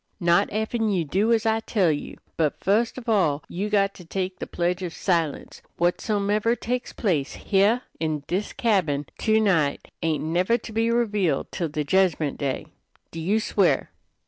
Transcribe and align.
"Not 0.19 0.49
effen 0.51 0.89
you 0.89 1.05
do 1.05 1.31
as 1.31 1.45
I 1.45 1.59
tell 1.59 1.91
you. 1.91 2.17
But 2.35 2.59
fust 2.59 2.97
of 2.97 3.07
all 3.07 3.43
you 3.47 3.69
got 3.69 3.93
to 3.93 4.03
take 4.03 4.39
the 4.39 4.47
pledge 4.47 4.81
of 4.81 4.95
silence. 4.95 5.61
Whatsomever 5.77 6.55
takes 6.55 6.91
place 6.91 7.33
heah 7.35 7.83
in 7.99 8.23
this 8.27 8.51
cabin 8.51 9.05
to 9.19 9.39
night 9.39 9.89
ain't 10.01 10.23
never 10.23 10.57
to 10.57 10.71
be 10.73 10.89
revealed 10.89 11.51
till 11.51 11.69
the 11.69 11.83
jedgment 11.83 12.39
day. 12.39 12.65
Do 13.11 13.19
you 13.19 13.39
swear?" 13.39 13.91